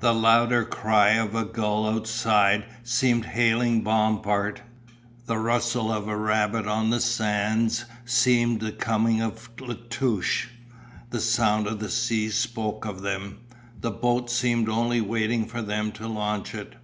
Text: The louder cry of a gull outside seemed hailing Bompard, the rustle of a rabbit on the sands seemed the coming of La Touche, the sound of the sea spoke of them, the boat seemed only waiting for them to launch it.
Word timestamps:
The 0.00 0.12
louder 0.12 0.64
cry 0.64 1.10
of 1.10 1.32
a 1.36 1.44
gull 1.44 1.86
outside 1.88 2.64
seemed 2.82 3.24
hailing 3.24 3.84
Bompard, 3.84 4.62
the 5.26 5.38
rustle 5.38 5.92
of 5.92 6.08
a 6.08 6.16
rabbit 6.16 6.66
on 6.66 6.90
the 6.90 6.98
sands 6.98 7.84
seemed 8.04 8.58
the 8.62 8.72
coming 8.72 9.22
of 9.22 9.48
La 9.60 9.76
Touche, 9.88 10.48
the 11.10 11.20
sound 11.20 11.68
of 11.68 11.78
the 11.78 11.88
sea 11.88 12.30
spoke 12.30 12.84
of 12.84 13.02
them, 13.02 13.42
the 13.80 13.92
boat 13.92 14.28
seemed 14.28 14.68
only 14.68 15.00
waiting 15.00 15.46
for 15.46 15.62
them 15.62 15.92
to 15.92 16.08
launch 16.08 16.52
it. 16.52 16.74